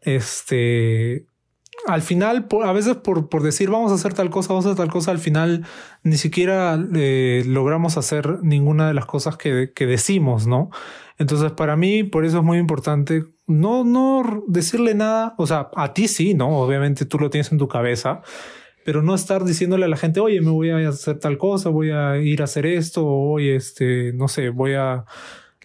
[0.00, 1.26] Este,
[1.86, 4.84] al final, a veces por, por, decir vamos a hacer tal cosa, vamos a hacer
[4.84, 5.66] tal cosa, al final
[6.02, 10.70] ni siquiera eh, logramos hacer ninguna de las cosas que, que, decimos, ¿no?
[11.18, 15.94] Entonces, para mí, por eso es muy importante no, no decirle nada, o sea, a
[15.94, 16.60] ti sí, ¿no?
[16.60, 18.20] Obviamente tú lo tienes en tu cabeza,
[18.84, 21.90] pero no estar diciéndole a la gente, oye, me voy a hacer tal cosa, voy
[21.90, 25.06] a ir a hacer esto, oye, este, no sé, voy a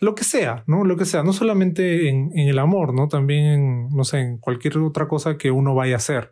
[0.04, 0.84] lo que sea, ¿no?
[0.84, 3.08] Lo que sea, no solamente en, el amor, ¿no?
[3.08, 6.32] También, en, no sé, en cualquier otra cosa que uno vaya a hacer.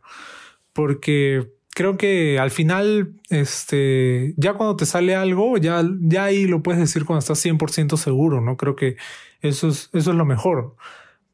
[0.73, 6.61] Porque creo que al final, este, ya cuando te sale algo, ya, ya ahí lo
[6.61, 8.57] puedes decir cuando estás 100% seguro, ¿no?
[8.57, 8.97] Creo que
[9.41, 10.75] eso es, eso es lo mejor.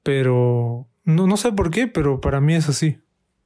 [0.03, 2.99] Pero no, no sé por qué, pero para mí es así.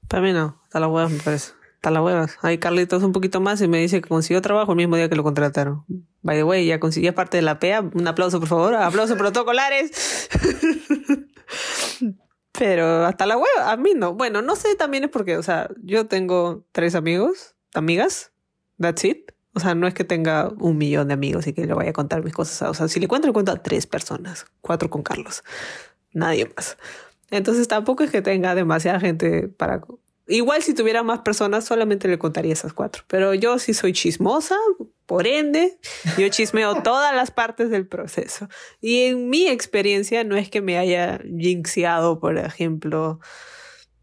[0.08, 1.54] Para mí no, está la hueá me parece.
[1.82, 2.28] Está la hueva.
[2.44, 5.16] Ahí Carlitos un poquito más y me dice que consiguió trabajo el mismo día que
[5.16, 5.84] lo contrataron.
[6.22, 7.82] By the way, ya consiguió parte de la PEA.
[7.82, 8.76] Un aplauso, por favor.
[8.76, 10.30] Aplausos protocolares.
[12.52, 14.14] Pero hasta la hueva, a mí no.
[14.14, 18.32] Bueno, no sé también es porque, o sea, yo tengo tres amigos, amigas.
[18.80, 19.32] That's it.
[19.56, 21.94] O sea, no es que tenga un millón de amigos y que le vaya a
[21.94, 22.70] contar mis cosas.
[22.70, 24.46] O sea, si le cuento, le cuento a tres personas.
[24.62, 25.44] Cuatro con Carlos.
[26.14, 26.78] Nadie más.
[27.32, 29.82] Entonces tampoco es que tenga demasiada gente para
[30.32, 34.56] Igual si tuviera más personas solamente le contaría esas cuatro, pero yo sí soy chismosa,
[35.06, 35.78] por ende,
[36.18, 38.48] yo chismeo todas las partes del proceso.
[38.80, 43.20] Y en mi experiencia no es que me haya jinxeado, por ejemplo,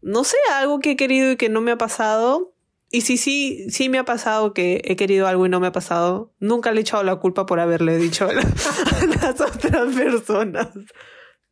[0.03, 2.53] no sé, algo que he querido y que no me ha pasado.
[2.91, 5.71] Y si sí, sí me ha pasado que he querido algo y no me ha
[5.71, 10.69] pasado, nunca le he echado la culpa por haberle dicho a las otras personas.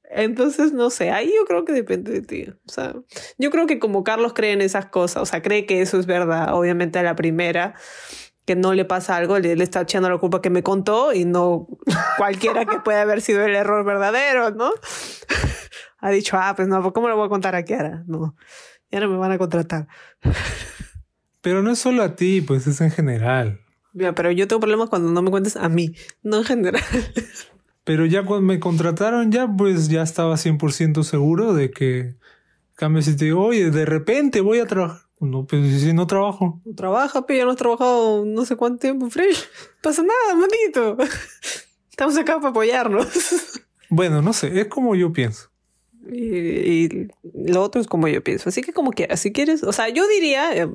[0.10, 2.46] Entonces, no sé, ahí yo creo que depende de ti.
[2.50, 2.96] O sea,
[3.38, 6.06] yo creo que como Carlos cree en esas cosas, o sea, cree que eso es
[6.06, 7.76] verdad, obviamente a la primera,
[8.46, 11.68] que no le pasa algo, le, está echando la culpa que me contó y no
[12.18, 14.72] cualquiera que pueda haber sido el error verdadero, ¿no?
[16.00, 18.04] ha dicho, ah, pues no, ¿cómo lo voy a contar a Kiara?
[18.08, 18.36] No,
[18.90, 19.88] ya no me van a contratar.
[21.42, 23.62] Pero no es solo a ti, pues es en general.
[23.94, 26.84] Mira, pero yo tengo problemas cuando no me cuentes a mí, no en general.
[27.88, 32.16] Pero ya cuando me contrataron, ya pues ya estaba 100% seguro de que
[32.76, 35.08] cambio si te digo, oye, de repente voy a trabajar.
[35.22, 36.62] No, pues si no trabajo.
[36.66, 39.42] No trabaja, pero ya no has trabajado no sé cuánto tiempo, Fresh.
[39.82, 40.98] pasa nada, manito.
[41.90, 43.08] Estamos acá para apoyarnos.
[43.90, 45.50] Bueno, no sé, es como yo pienso.
[46.12, 48.50] Y, lo otro es como yo pienso.
[48.50, 50.70] Así que como quieras, si quieres, o sea, yo diría, eh,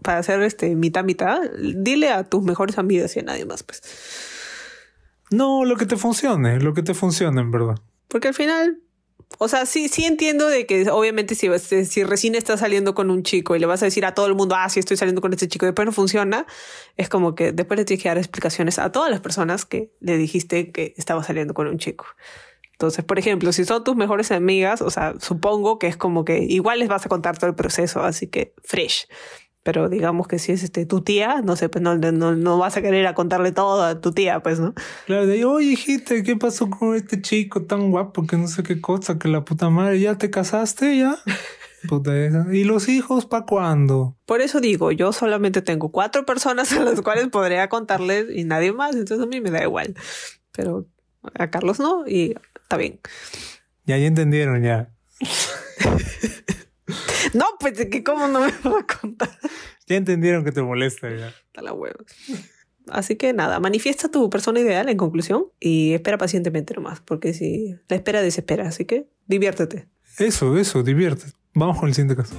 [0.00, 3.82] para hacer este mitad mitad, dile a tus mejores amigas y a nadie más, pues.
[5.32, 7.76] No, lo que te funcione, lo que te funcione, en verdad.
[8.08, 8.80] Porque al final,
[9.38, 13.22] o sea, sí, sí entiendo de que obviamente si, si recién estás saliendo con un
[13.22, 15.32] chico y le vas a decir a todo el mundo, ah, sí estoy saliendo con
[15.32, 16.46] este chico y después no funciona,
[16.96, 20.16] es como que después le tienes que dar explicaciones a todas las personas que le
[20.16, 22.06] dijiste que estaba saliendo con un chico.
[22.72, 26.42] Entonces, por ejemplo, si son tus mejores amigas, o sea, supongo que es como que
[26.42, 29.06] igual les vas a contar todo el proceso, así que fresh.
[29.62, 32.76] Pero digamos que si es este tu tía, no sé, pues no, no, no vas
[32.76, 34.74] a querer a contarle todo a tu tía, pues, ¿no?
[35.06, 38.80] Claro, de oye, hijita, ¿qué pasó con este chico tan guapo que no sé qué
[38.80, 41.16] cosa, que la puta madre, ¿ya te casaste ya?
[41.88, 42.46] Puta esa.
[42.52, 44.16] ¿Y los hijos para cuándo?
[44.24, 48.72] Por eso digo, yo solamente tengo cuatro personas a las cuales podría contarles y nadie
[48.72, 49.94] más, entonces a mí me da igual.
[50.52, 50.86] Pero
[51.34, 53.00] a Carlos no y está bien.
[53.84, 54.92] Ya, ya entendieron, ya.
[57.34, 59.30] No, pues que cómo no me va a contar.
[59.86, 61.28] Ya entendieron que te molesta ya.
[61.28, 61.98] Está la hueva.
[62.88, 67.76] Así que nada, manifiesta tu persona ideal en conclusión y espera pacientemente nomás, porque si
[67.88, 69.88] la espera desespera, así que diviértete.
[70.18, 71.32] Eso, eso, diviértete.
[71.54, 72.34] Vamos con el siguiente caso.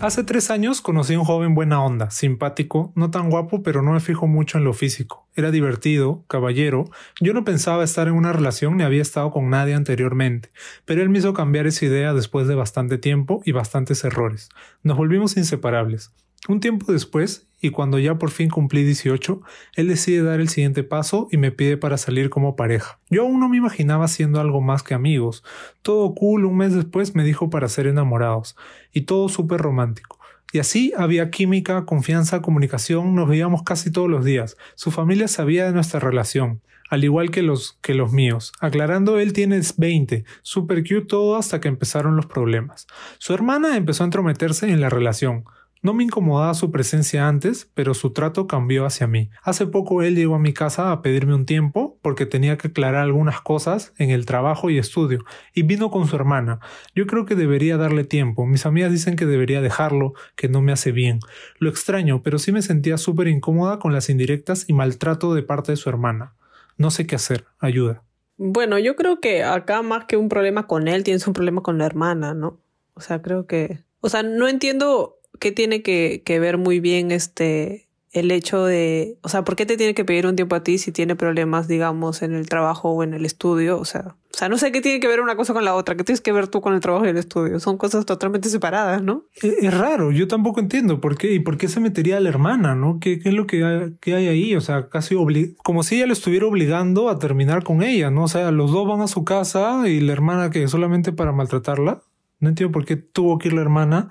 [0.00, 3.90] Hace tres años conocí a un joven buena onda, simpático, no tan guapo, pero no
[3.90, 5.26] me fijo mucho en lo físico.
[5.34, 6.84] Era divertido, caballero.
[7.20, 10.52] Yo no pensaba estar en una relación ni había estado con nadie anteriormente,
[10.84, 14.50] pero él me hizo cambiar esa idea después de bastante tiempo y bastantes errores.
[14.84, 16.12] Nos volvimos inseparables.
[16.48, 19.42] Un tiempo después, y cuando ya por fin cumplí 18,
[19.76, 22.98] él decide dar el siguiente paso y me pide para salir como pareja.
[23.10, 25.44] Yo aún no me imaginaba siendo algo más que amigos.
[25.82, 28.56] Todo cool, un mes después me dijo para ser enamorados,
[28.94, 30.18] y todo súper romántico.
[30.50, 34.56] Y así había química, confianza, comunicación, nos veíamos casi todos los días.
[34.74, 38.52] Su familia sabía de nuestra relación, al igual que los, que los míos.
[38.60, 42.86] Aclarando, él tiene 20, super cute todo hasta que empezaron los problemas.
[43.18, 45.44] Su hermana empezó a entrometerse en la relación.
[45.80, 49.30] No me incomodaba su presencia antes, pero su trato cambió hacia mí.
[49.42, 53.02] Hace poco él llegó a mi casa a pedirme un tiempo porque tenía que aclarar
[53.02, 56.58] algunas cosas en el trabajo y estudio, y vino con su hermana.
[56.94, 58.46] Yo creo que debería darle tiempo.
[58.46, 61.20] Mis amigas dicen que debería dejarlo, que no me hace bien.
[61.58, 65.72] Lo extraño, pero sí me sentía súper incómoda con las indirectas y maltrato de parte
[65.72, 66.34] de su hermana.
[66.76, 67.44] No sé qué hacer.
[67.58, 68.02] Ayuda.
[68.36, 71.78] Bueno, yo creo que acá más que un problema con él, tienes un problema con
[71.78, 72.60] la hermana, ¿no?
[72.94, 73.80] O sea, creo que...
[74.00, 79.18] O sea, no entiendo qué tiene que, que, ver muy bien este el hecho de,
[79.22, 81.68] o sea, ¿por qué te tiene que pedir un tiempo a ti si tiene problemas,
[81.68, 83.78] digamos, en el trabajo o en el estudio?
[83.78, 85.96] O sea, o sea, no sé qué tiene que ver una cosa con la otra,
[85.96, 87.60] qué tienes que ver tú con el trabajo y el estudio.
[87.60, 89.24] Son cosas totalmente separadas, ¿no?
[89.42, 92.74] Es, raro, yo tampoco entiendo por qué y por qué se metería a la hermana,
[92.74, 92.98] ¿no?
[93.00, 94.54] ¿Qué, qué es lo que hay, que hay ahí?
[94.54, 95.16] O sea, casi
[95.64, 98.24] como si ella lo estuviera obligando a terminar con ella, ¿no?
[98.24, 102.02] O sea, los dos van a su casa y la hermana que solamente para maltratarla.
[102.40, 104.08] No entiendo por qué tuvo que ir la hermana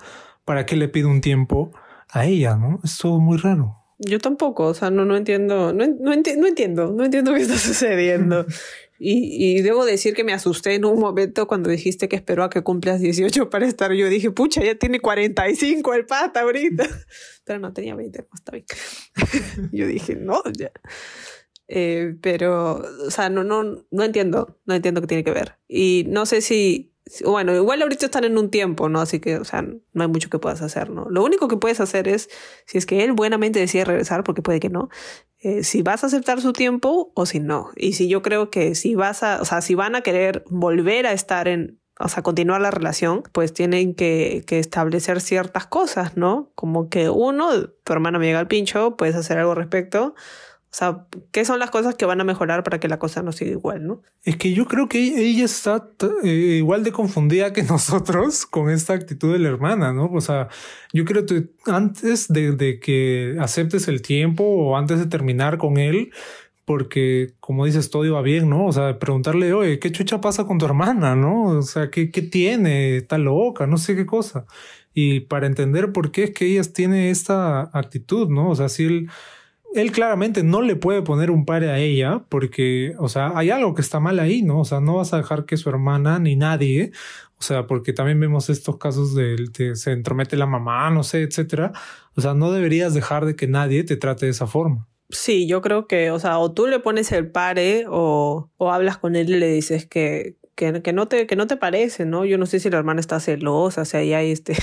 [0.48, 1.72] ¿para qué le pide un tiempo
[2.08, 2.80] a ella, no?
[2.82, 3.76] Es todo muy raro.
[3.98, 8.46] Yo tampoco, o sea, no, no entiendo, no, no, entiendo, no entiendo qué está sucediendo.
[8.98, 12.48] Y, y, debo decir que me asusté en un momento cuando dijiste que esperó a
[12.48, 13.92] que cumplas 18 para estar.
[13.92, 16.88] Yo dije, pucha, ya tiene 45 el pata ahorita.
[17.44, 18.64] Pero no tenía 20, no está bien.
[19.72, 20.72] Yo dije, no, ya.
[21.70, 25.58] Eh, pero, o sea, no, no, no entiendo, no entiendo qué tiene que ver.
[25.68, 29.00] Y no sé si bueno, igual ahorita están en un tiempo, ¿no?
[29.00, 31.06] Así que, o sea, no hay mucho que puedas hacer, ¿no?
[31.10, 32.28] Lo único que puedes hacer es,
[32.66, 34.88] si es que él buenamente decide regresar, porque puede que no,
[35.40, 37.70] eh, si vas a aceptar su tiempo o si no.
[37.76, 41.06] Y si yo creo que si vas a, o sea, si van a querer volver
[41.06, 46.16] a estar en, o sea, continuar la relación, pues tienen que, que establecer ciertas cosas,
[46.16, 46.52] ¿no?
[46.54, 50.14] Como que uno, tu hermana me llega al pincho, puedes hacer algo al respecto
[50.70, 53.32] o sea, ¿qué son las cosas que van a mejorar para que la cosa no
[53.32, 54.02] siga igual, no?
[54.22, 55.88] Es que yo creo que ella está
[56.22, 60.10] eh, igual de confundida que nosotros con esta actitud de la hermana, ¿no?
[60.12, 60.48] O sea,
[60.92, 66.12] yo creo que antes de, que aceptes el tiempo o antes de terminar con él,
[66.66, 68.66] porque como dices, todo iba bien, ¿no?
[68.66, 71.44] O sea, preguntarle, oye, ¿qué chucha pasa con tu hermana, no?
[71.44, 72.98] O sea, ¿qué, qué tiene?
[72.98, 74.44] Está loca, no sé qué cosa.
[74.92, 78.50] Y para entender por qué es que ella tiene esta actitud, ¿no?
[78.50, 79.08] O sea, si él
[79.74, 83.74] él claramente no le puede poner un pare a ella porque, o sea, hay algo
[83.74, 84.60] que está mal ahí, ¿no?
[84.60, 86.92] O sea, no vas a dejar que su hermana ni nadie,
[87.38, 91.22] o sea, porque también vemos estos casos de, de se entromete la mamá, no sé,
[91.22, 91.72] etcétera.
[92.16, 94.88] O sea, no deberías dejar de que nadie te trate de esa forma.
[95.10, 98.98] Sí, yo creo que, o sea, o tú le pones el pare o, o hablas
[98.98, 102.24] con él y le dices que, que, que, no te, que no te parece, ¿no?
[102.24, 104.54] Yo no sé si la hermana está celosa, sea, ahí hay este...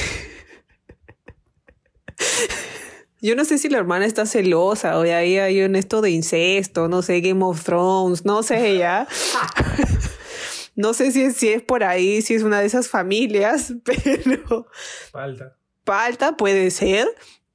[3.26, 6.12] Yo no sé si la hermana está celosa o de ahí hay un esto de
[6.12, 9.08] incesto, no sé, Game of Thrones, no sé ya.
[10.76, 14.68] no sé si es, si es por ahí, si es una de esas familias, pero...
[15.12, 15.58] Falta.
[15.84, 17.08] Falta, puede ser.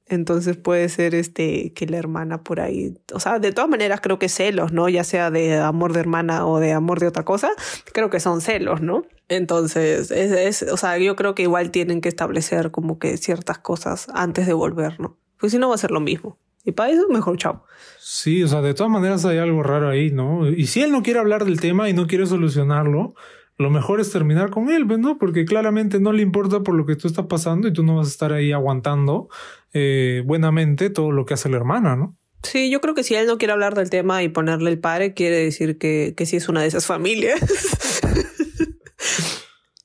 [0.07, 4.19] Entonces puede ser este que la hermana por ahí, o sea, de todas maneras creo
[4.19, 4.89] que celos, ¿no?
[4.89, 7.49] Ya sea de amor de hermana o de amor de otra cosa,
[7.93, 9.05] creo que son celos, ¿no?
[9.29, 13.59] Entonces, es, es, o sea, yo creo que igual tienen que establecer como que ciertas
[13.59, 15.20] cosas antes de volver, ¿no?
[15.41, 16.37] Pues si no va a ser lo mismo.
[16.63, 17.65] Y para eso, mejor chao.
[17.99, 20.47] Sí, o sea, de todas maneras hay algo raro ahí, ¿no?
[20.47, 23.15] Y si él no quiere hablar del tema y no quiere solucionarlo,
[23.57, 25.17] lo mejor es terminar con él, ¿no?
[25.17, 28.07] Porque claramente no le importa por lo que tú estás pasando y tú no vas
[28.07, 29.29] a estar ahí aguantando
[29.73, 32.15] eh, buenamente todo lo que hace la hermana, ¿no?
[32.43, 35.13] Sí, yo creo que si él no quiere hablar del tema y ponerle el padre,
[35.13, 37.39] quiere decir que, que sí es una de esas familias.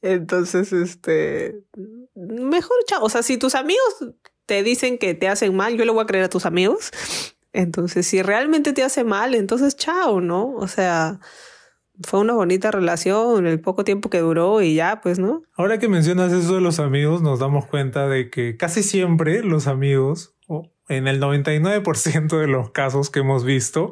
[0.02, 1.64] Entonces, este,
[2.14, 3.02] mejor chao.
[3.02, 4.14] O sea, si tus amigos
[4.46, 6.90] te dicen que te hacen mal, yo le voy a creer a tus amigos.
[7.52, 10.54] Entonces, si realmente te hace mal, entonces chao, ¿no?
[10.54, 11.20] O sea,
[12.02, 15.42] fue una bonita relación, el poco tiempo que duró y ya, pues, ¿no?
[15.54, 19.66] Ahora que mencionas eso de los amigos, nos damos cuenta de que casi siempre los
[19.66, 23.90] amigos, o en el 99% de los casos que hemos visto,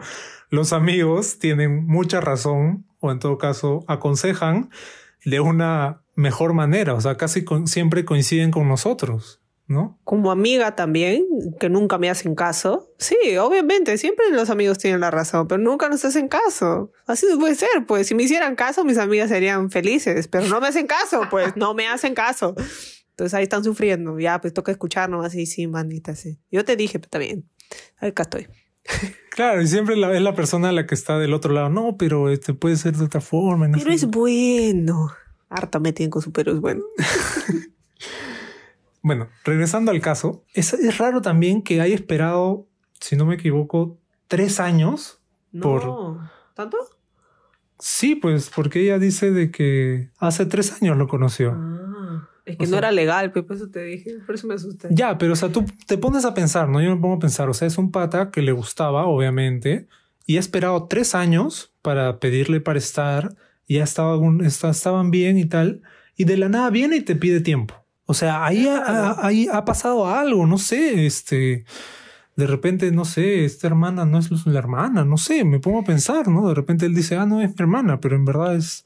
[0.50, 4.70] los amigos tienen mucha razón o en todo caso aconsejan
[5.24, 9.40] de una mejor manera, o sea, casi siempre coinciden con nosotros.
[9.66, 9.98] ¿No?
[10.04, 11.24] Como amiga también,
[11.58, 12.92] que nunca me hacen caso.
[12.98, 16.92] Sí, obviamente, siempre los amigos tienen la razón, pero nunca nos hacen caso.
[17.06, 20.68] Así puede ser, pues si me hicieran caso, mis amigas serían felices, pero no me
[20.68, 22.54] hacen caso, pues no me hacen caso.
[23.10, 26.38] Entonces ahí están sufriendo, ya, pues toca escucharnos así, sí, manita, sí.
[26.50, 27.48] Yo te dije, pero está bien,
[27.98, 28.48] acá estoy.
[29.34, 31.68] Claro, y siempre es la persona la que está del otro llado.
[31.68, 33.68] No, pero este puede ser de otra forma.
[33.72, 35.10] pero es bueno.
[35.48, 36.84] Harta me tienen con su pero es bueno.
[39.04, 42.66] Bueno, regresando al caso, es, es, raro también que haya esperado,
[42.98, 43.98] si no me equivoco,
[44.28, 45.20] tres años
[45.52, 46.30] no.
[46.54, 46.78] ¿Tanto?
[47.78, 51.52] Sí, pues porque ella dice de que hace tres años lo conoció.
[51.54, 54.88] Ah, es que no era legal, pues por eso te dije, por eso me asusté.
[54.90, 56.80] Ya, pero o sea, tú te pones a pensar, ¿no?
[56.80, 59.86] Yo me pongo a pensar, o sea, es un pata que le gustaba, obviamente,
[60.26, 63.36] y ha esperado tres años para pedirle para estar,
[63.66, 65.82] y ha estado, estaban bien y tal,
[66.16, 67.83] y de la nada viene y te pide tiempo.
[68.06, 71.64] O sea, ahí ha, ahí ha pasado algo, no sé, este,
[72.36, 75.84] de repente, no sé, esta hermana no es la hermana, no sé, me pongo a
[75.84, 76.48] pensar, ¿no?
[76.48, 78.84] De repente él dice, ah, no es mi hermana, pero en verdad es,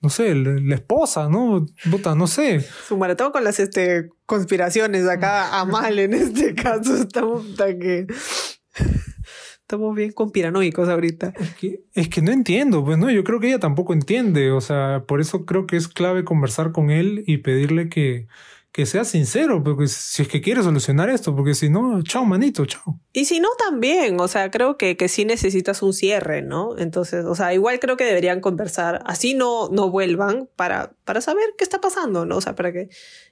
[0.00, 1.66] no sé, la, esposa, ¿no?
[1.90, 2.66] Puta, no sé.
[2.88, 8.06] Su maratón con las este, conspiraciones acá a mal en este caso, tan que...
[9.70, 11.32] Estamos bien conspiranoicos ahorita.
[11.38, 14.60] Es que, es que no entiendo, pues no, yo creo que ella tampoco entiende, o
[14.60, 18.26] sea, por eso creo que es clave conversar con él y pedirle que,
[18.72, 22.66] que sea sincero, porque si es que quiere solucionar esto, porque si no, chao manito,
[22.66, 22.98] chao.
[23.12, 26.76] Y si no también, o sea, creo que, que sí necesitas un cierre, ¿no?
[26.76, 31.44] Entonces, o sea, igual creo que deberían conversar, así no, no vuelvan para, para saber
[31.56, 32.38] qué está pasando, ¿no?
[32.38, 32.88] O sea, para que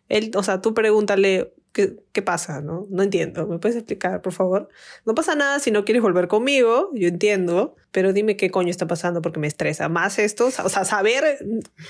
[0.09, 2.89] él, o sea, tú pregúntale, ¿qué, qué pasa, no?
[2.91, 4.69] No entiendo, ¿me puedes explicar, por favor?
[5.07, 8.89] No pasa nada si no quieres volver conmigo, yo entiendo, pero dime qué coño está
[8.89, 11.39] pasando porque me estresa más esto, o sea, saber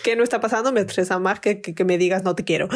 [0.05, 2.69] qué no está pasando me estresa más que, que, que me digas no te quiero.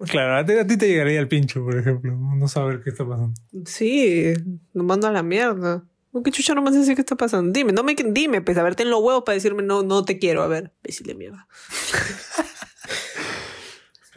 [0.00, 3.40] Claro, a ti, te llegaría el pincho, por ejemplo, no saber qué está pasando.
[3.66, 4.32] Sí,
[4.74, 5.84] nos mando a la mierda.
[6.24, 7.52] ¿Qué chucha no me decir qué está pasando?
[7.52, 10.18] Dime, no me dime, pues a ver, ten los huevos para decirme no, no te
[10.18, 10.42] quiero.
[10.42, 11.46] A ver, decirle mierda.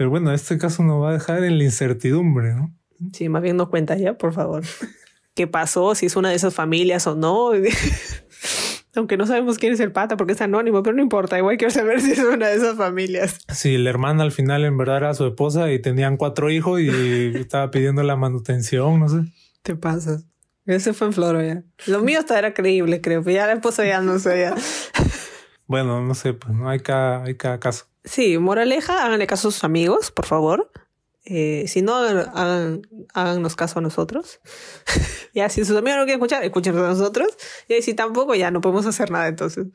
[0.01, 2.75] Pero bueno, este caso nos va a dejar en la incertidumbre, ¿no?
[3.13, 4.63] Sí, más bien nos cuentas ya, por favor.
[5.35, 5.93] ¿Qué pasó?
[5.93, 7.51] Si es una de esas familias o no.
[8.95, 11.37] Aunque no sabemos quién es el pata porque es anónimo, pero no importa.
[11.37, 13.41] Igual quiero saber si es una de esas familias.
[13.49, 16.87] Sí, la hermana al final en verdad era su esposa y tenían cuatro hijos y
[17.35, 19.17] estaba pidiendo la manutención, no sé.
[19.61, 20.25] Te pasas.
[20.65, 21.63] Ese fue en Floro ya.
[21.85, 24.55] Lo mío hasta era creíble, creo, pero ya la esposa ya no sé ya.
[25.67, 27.90] bueno, no sé, pues no hay cada, hay cada caso.
[28.03, 30.71] Sí, moraleja, háganle caso a sus amigos, por favor.
[31.23, 32.81] Eh, si no, hagan,
[33.13, 34.39] háganos caso a nosotros.
[35.33, 37.27] ya, si sus amigos no quieren escuchar, escúchenos a nosotros.
[37.67, 39.67] Y si tampoco, ya no podemos hacer nada entonces.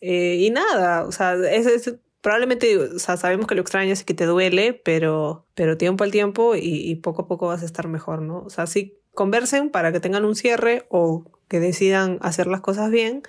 [0.00, 4.14] Eh, y nada, o sea, es, probablemente, o sea, sabemos que lo extrañas y que
[4.14, 8.22] te duele, pero, pero tiempo al tiempo y, poco a poco vas a estar mejor,
[8.22, 8.40] ¿no?
[8.40, 12.90] O sea, sí, conversen para que tengan un cierre o que decidan hacer las cosas
[12.90, 13.22] bien.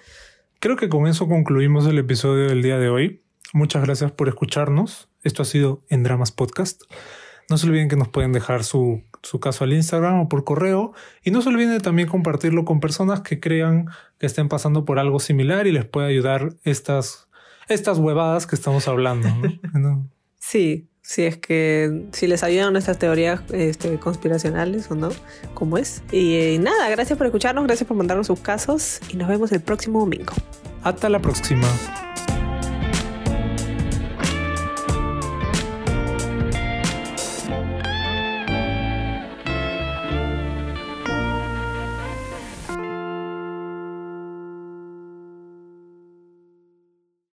[0.60, 3.23] Creo que con eso concluimos el episodio del día de hoy.
[3.54, 5.10] Muchas gracias por escucharnos.
[5.22, 6.82] Esto ha sido En Dramas Podcast.
[7.52, 10.94] No se olviden que nos pueden dejar su, su caso al Instagram o por correo.
[11.24, 14.98] Y no se olviden de también compartirlo con personas que crean que estén pasando por
[14.98, 17.28] algo similar y les puede ayudar estas,
[17.68, 19.30] estas huevadas que estamos hablando.
[20.40, 25.10] sí, si es que si les ayudan estas teorías este, conspiracionales o no,
[25.54, 26.02] como es.
[26.12, 29.62] Y, y nada, gracias por escucharnos, gracias por mandarnos sus casos y nos vemos el
[29.62, 30.34] próximo domingo.
[30.82, 31.68] Hasta la próxima.